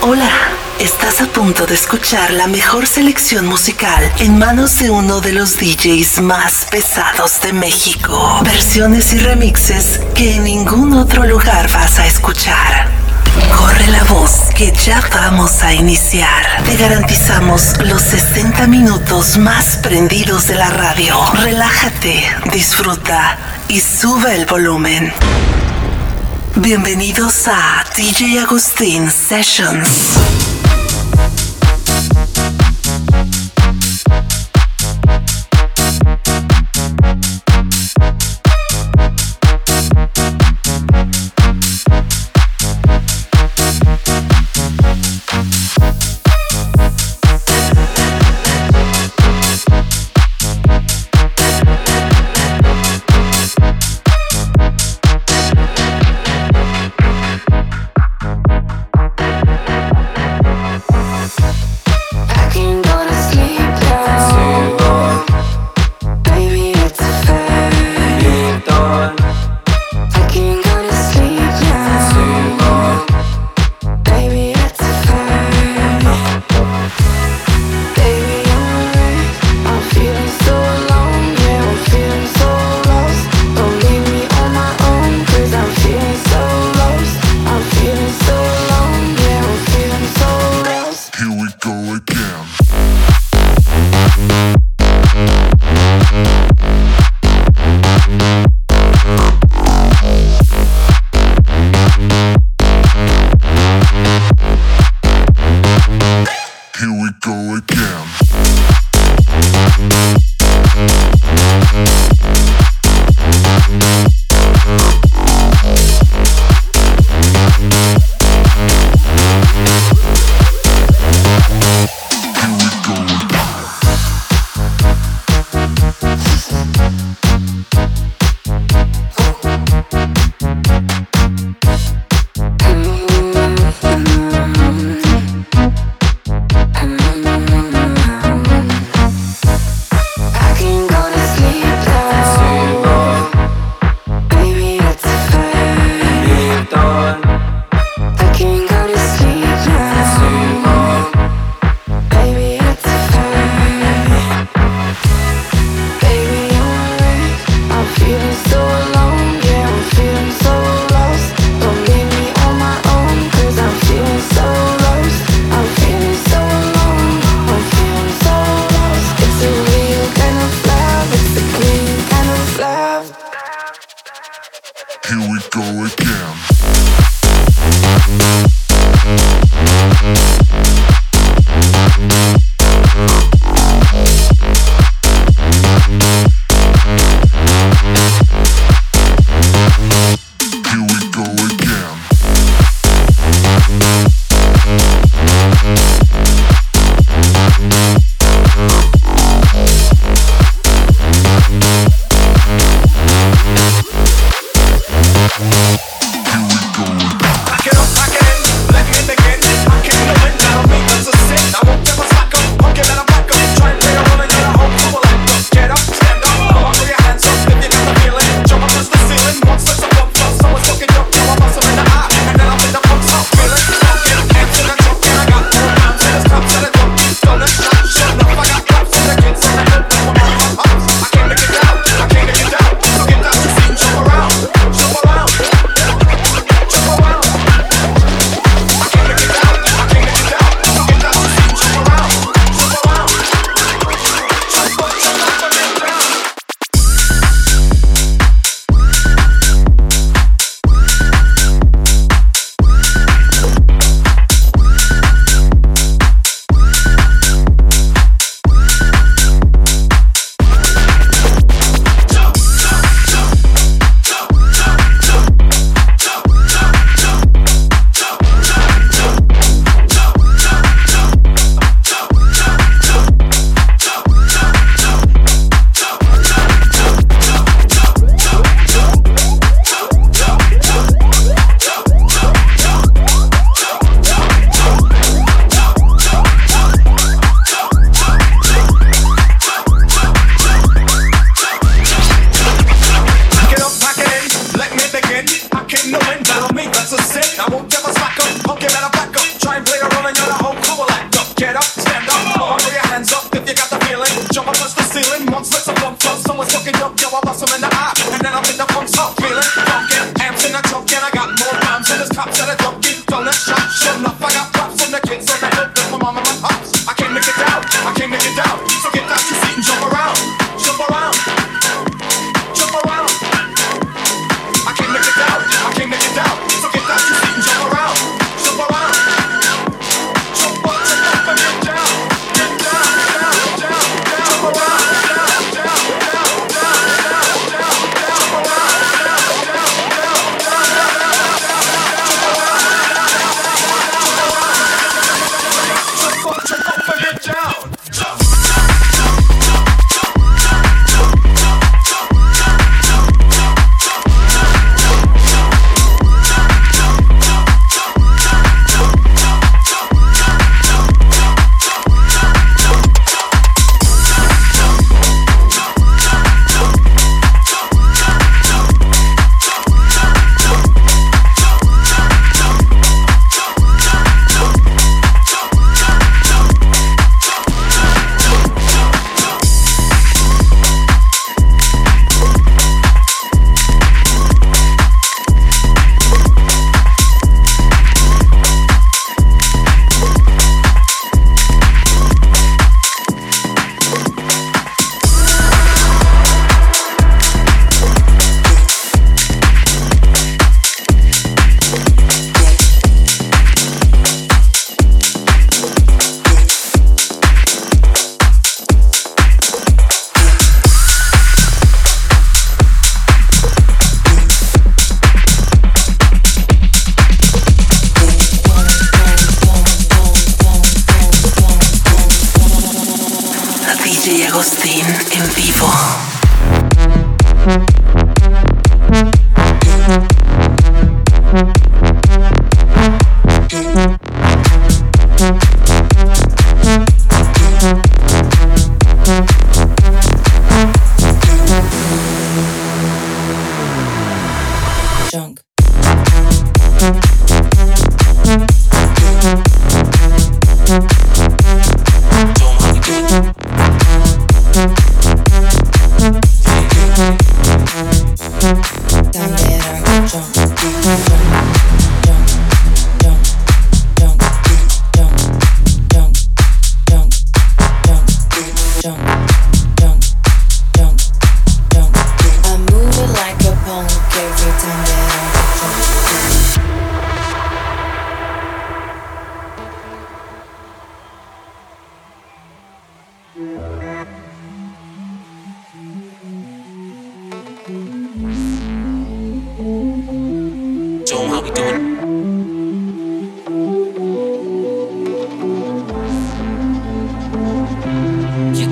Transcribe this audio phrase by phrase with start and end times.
[0.00, 0.30] Hola,
[0.78, 5.58] estás a punto de escuchar la mejor selección musical en manos de uno de los
[5.58, 8.40] DJs más pesados de México.
[8.44, 12.86] Versiones y remixes que en ningún otro lugar vas a escuchar.
[13.56, 16.62] Corre la voz que ya vamos a iniciar.
[16.64, 21.16] Te garantizamos los 60 minutos más prendidos de la radio.
[21.34, 23.36] Relájate, disfruta
[23.66, 25.12] y sube el volumen.
[26.60, 30.37] Bienvenidos a DJ Agustín Sessions.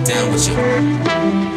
[0.07, 1.56] down with you.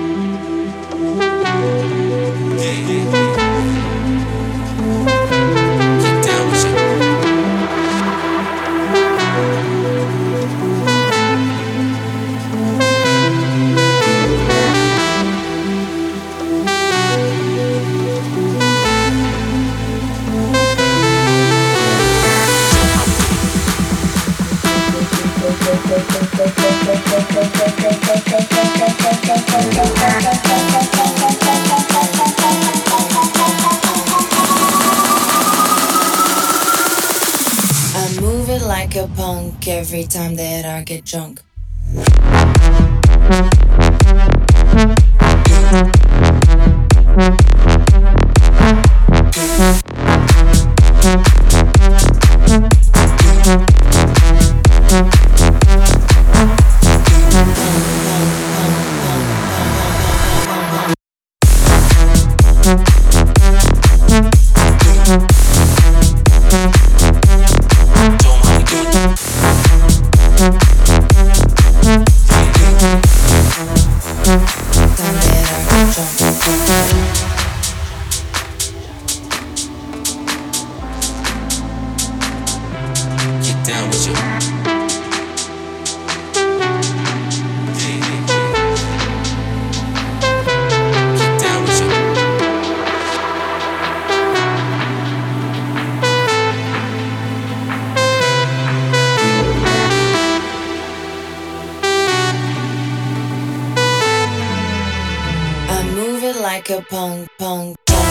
[41.10, 41.42] junk.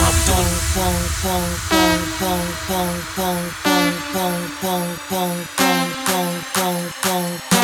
[0.09, 1.49] Bong, bong, bong,
[2.19, 3.37] bong, bong, bong,
[4.17, 5.45] bong, bong, bong,
[6.07, 7.58] bong, bong, bong.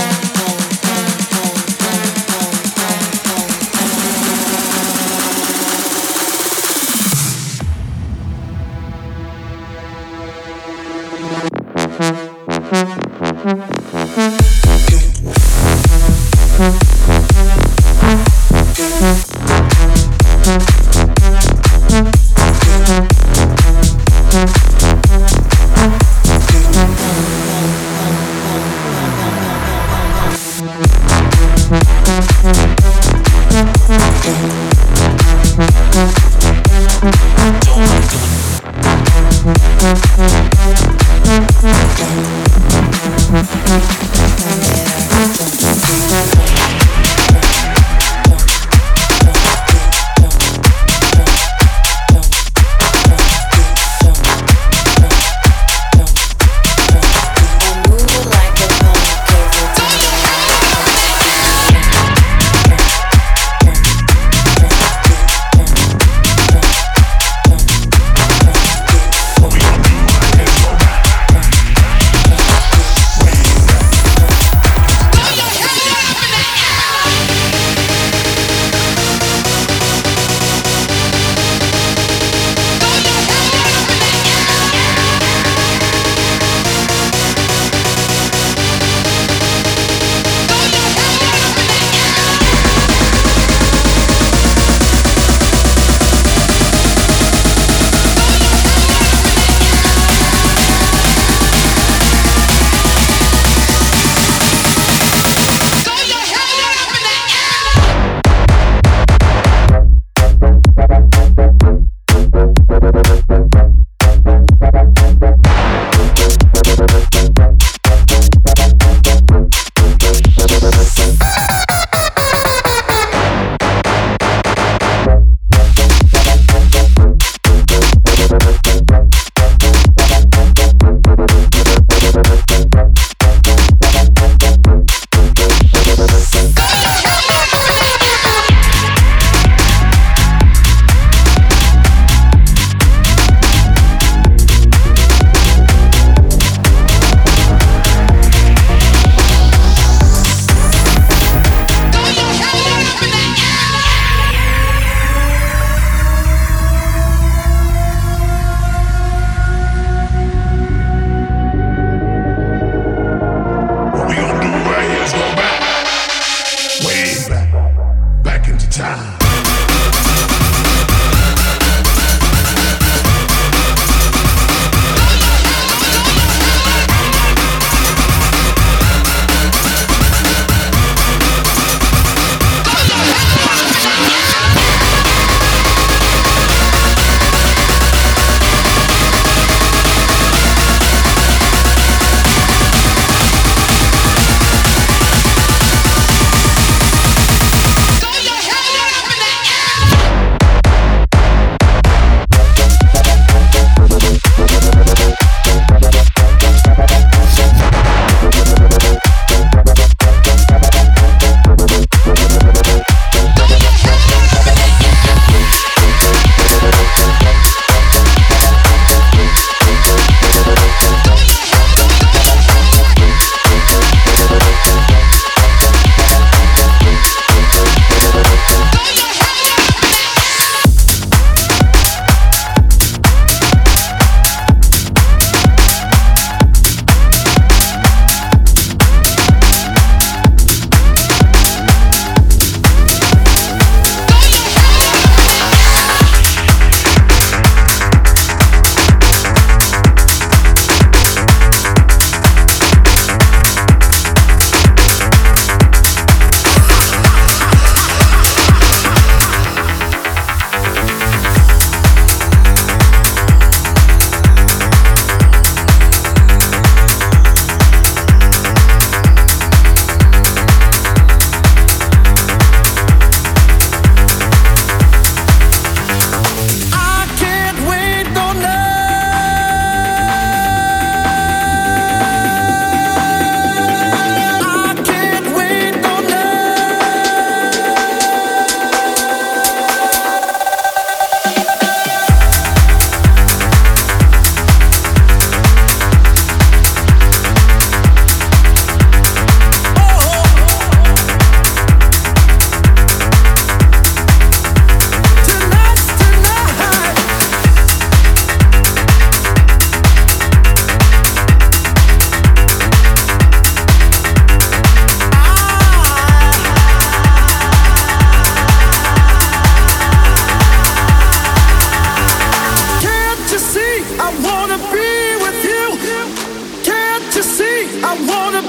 [327.97, 328.44] I wanna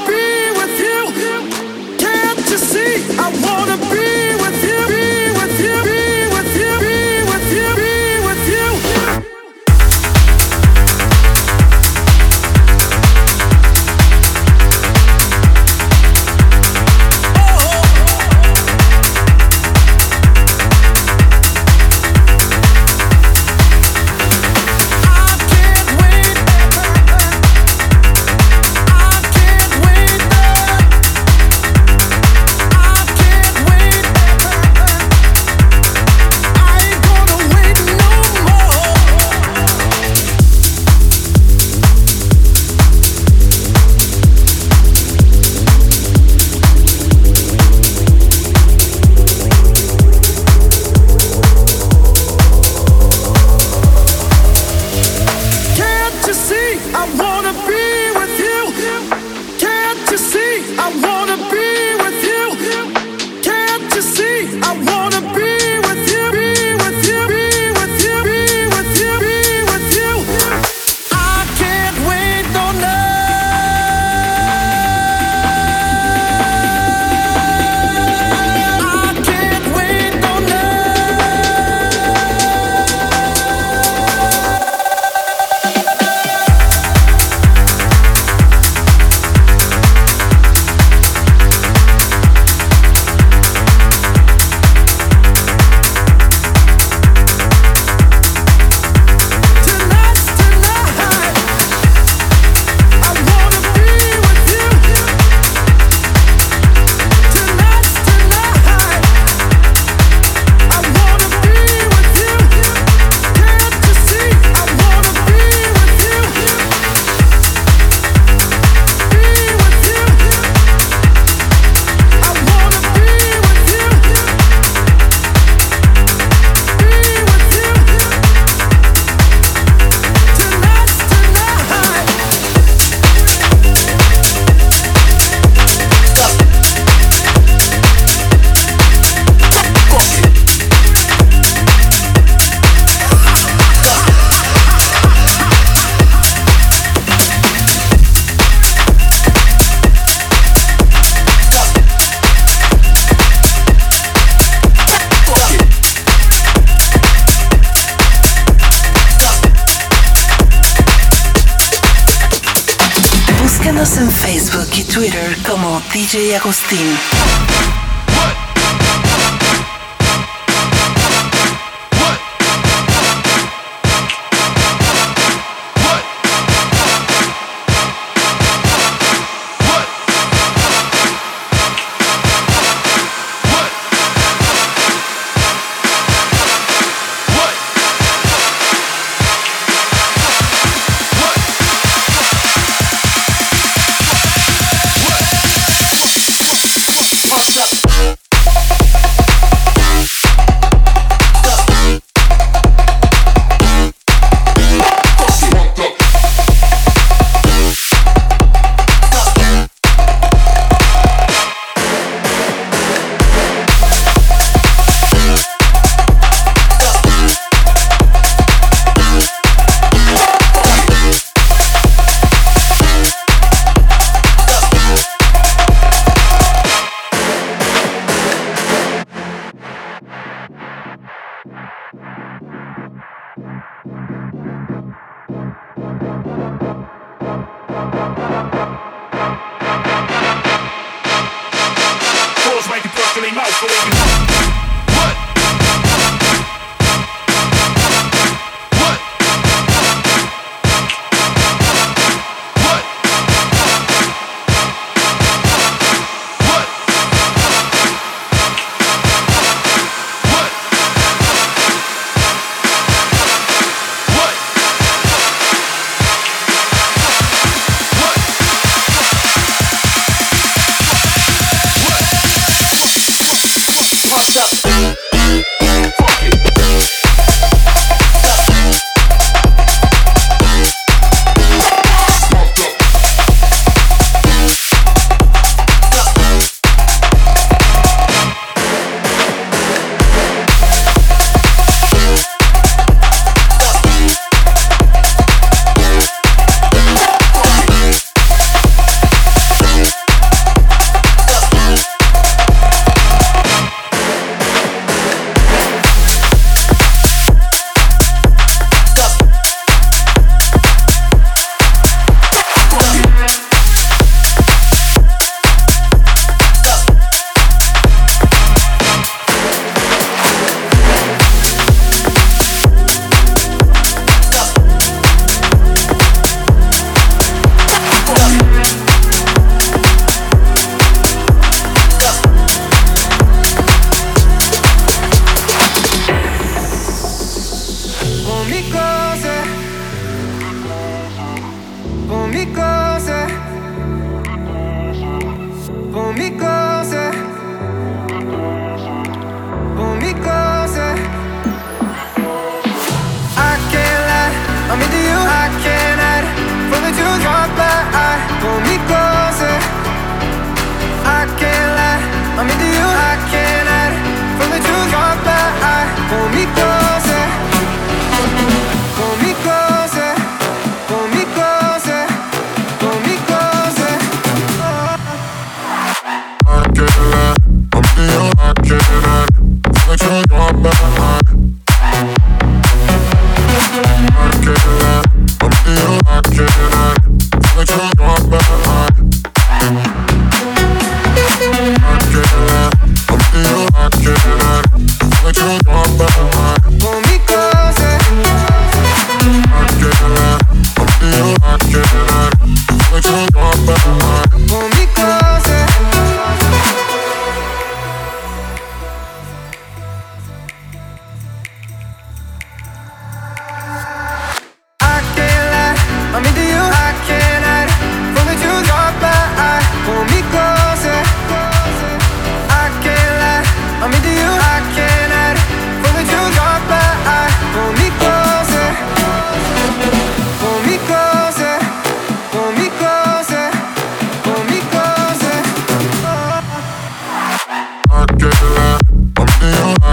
[163.67, 166.87] Búscanos en Facebook y Twitter como DJ Agustín.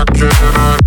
[0.06, 0.83] I